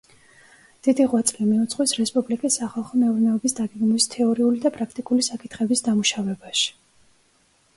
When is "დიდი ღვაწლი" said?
0.85-1.45